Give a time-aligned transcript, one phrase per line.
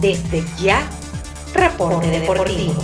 [0.00, 0.88] Desde ya,
[1.52, 2.82] Reporte Deportivo.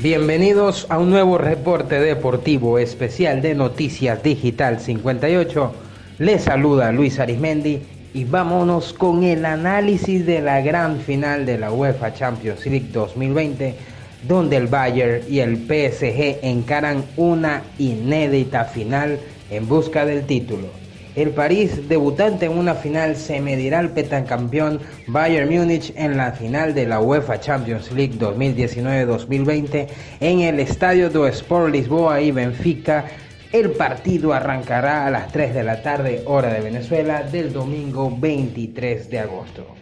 [0.00, 5.72] Bienvenidos a un nuevo reporte deportivo especial de Noticias Digital 58.
[6.20, 7.82] Les saluda Luis Arismendi
[8.14, 13.74] y vámonos con el análisis de la gran final de la UEFA Champions League 2020,
[14.22, 19.18] donde el Bayern y el PSG encaran una inédita final
[19.50, 20.80] en busca del título.
[21.16, 26.72] El París, debutante en una final, se medirá al petacampeón Bayern Múnich en la final
[26.72, 29.88] de la UEFA Champions League 2019-2020
[30.20, 33.06] en el Estadio do Sport Lisboa y Benfica.
[33.52, 39.10] El partido arrancará a las 3 de la tarde, hora de Venezuela, del domingo 23
[39.10, 39.79] de agosto.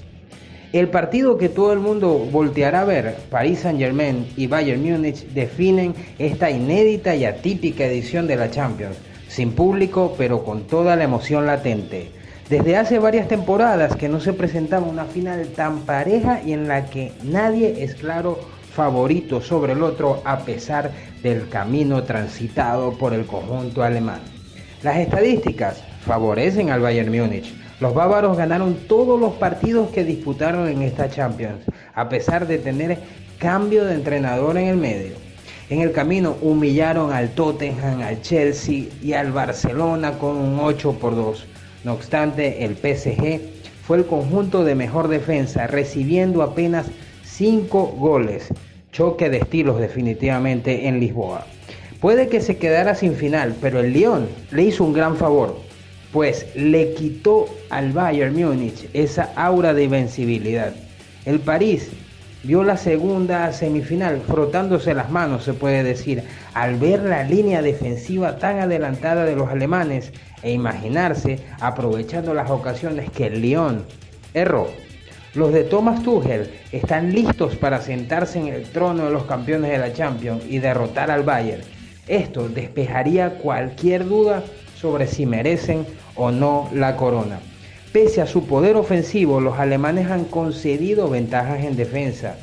[0.72, 5.94] El partido que todo el mundo volteará a ver, París Saint-Germain y Bayern Múnich, definen
[6.18, 8.96] esta inédita y atípica edición de la Champions
[9.28, 12.10] sin público, pero con toda la emoción latente.
[12.50, 16.86] Desde hace varias temporadas que no se presentaba una final tan pareja y en la
[16.86, 18.38] que nadie es claro
[18.74, 20.90] favorito sobre el otro a pesar
[21.22, 24.20] del camino transitado por el conjunto alemán.
[24.82, 27.54] Las estadísticas favorecen al Bayern Múnich.
[27.80, 32.98] Los bávaros ganaron todos los partidos que disputaron en esta Champions, a pesar de tener
[33.38, 35.14] cambio de entrenador en el medio.
[35.70, 41.14] En el camino humillaron al Tottenham, al Chelsea y al Barcelona con un 8 por
[41.14, 41.46] 2.
[41.84, 43.40] No obstante, el PSG
[43.86, 46.86] fue el conjunto de mejor defensa, recibiendo apenas
[47.24, 48.48] 5 goles.
[48.90, 51.46] Choque de estilos definitivamente en Lisboa.
[52.00, 55.67] Puede que se quedara sin final, pero el Lyon le hizo un gran favor,
[56.12, 60.72] pues le quitó al Bayern Múnich esa aura de invencibilidad.
[61.24, 61.90] El París
[62.44, 66.22] vio la segunda semifinal frotándose las manos, se puede decir,
[66.54, 73.10] al ver la línea defensiva tan adelantada de los alemanes e imaginarse aprovechando las ocasiones
[73.10, 73.84] que el Lyon
[74.34, 74.68] erró.
[75.34, 79.78] Los de Thomas Tuchel están listos para sentarse en el trono de los campeones de
[79.78, 81.62] la Champions y derrotar al Bayern.
[82.06, 84.42] Esto despejaría cualquier duda
[84.80, 87.40] sobre si merecen o no la corona.
[87.92, 92.36] Pese a su poder ofensivo, los alemanes han concedido ventajas en defensa.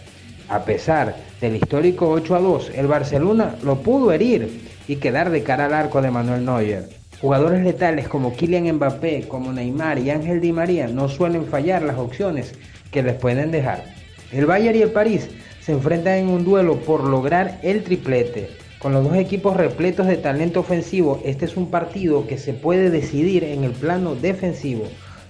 [0.49, 5.43] A pesar del histórico 8 a 2, el Barcelona lo pudo herir y quedar de
[5.43, 6.89] cara al arco de Manuel Neuer.
[7.21, 11.97] Jugadores letales como Kylian Mbappé, como Neymar y Ángel Di María no suelen fallar las
[11.97, 12.53] opciones
[12.91, 13.85] que les pueden dejar.
[14.31, 15.29] El Bayern y el París
[15.61, 18.64] se enfrentan en un duelo por lograr el triplete.
[18.79, 22.89] Con los dos equipos repletos de talento ofensivo, este es un partido que se puede
[22.89, 24.83] decidir en el plano defensivo.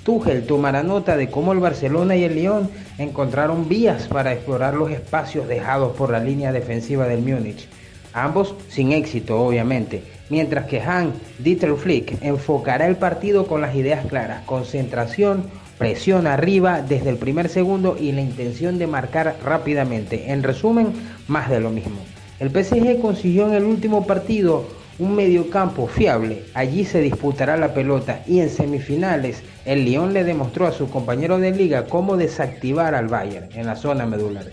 [0.03, 4.91] Tuchel tomará nota de cómo el Barcelona y el Lyon encontraron vías para explorar los
[4.91, 7.67] espacios dejados por la línea defensiva del Múnich.
[8.13, 14.05] Ambos sin éxito, obviamente, mientras que Han Dieter Flick enfocará el partido con las ideas
[14.05, 20.31] claras, concentración, presión arriba desde el primer segundo y la intención de marcar rápidamente.
[20.31, 20.93] En resumen,
[21.27, 21.99] más de lo mismo.
[22.37, 24.65] El PSG consiguió en el último partido
[24.99, 26.43] un mediocampo fiable.
[26.53, 31.37] Allí se disputará la pelota y en semifinales el Lyon le demostró a su compañero
[31.37, 34.45] de liga cómo desactivar al Bayern en la zona medular.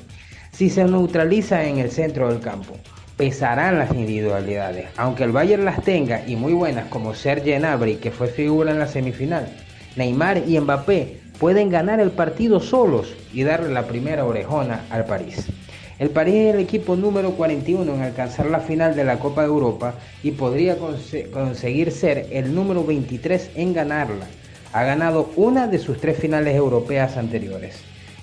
[0.52, 2.74] Si se neutraliza en el centro del campo,
[3.16, 8.12] pesarán las individualidades, aunque el Bayern las tenga y muy buenas como Serge Gnabry que
[8.12, 9.48] fue figura en la semifinal.
[9.96, 15.48] Neymar y Mbappé pueden ganar el partido solos y darle la primera orejona al París.
[16.02, 19.46] El París es el equipo número 41 en alcanzar la final de la Copa de
[19.46, 24.26] Europa y podría conseguir ser el número 23 en ganarla.
[24.72, 27.76] Ha ganado una de sus tres finales europeas anteriores.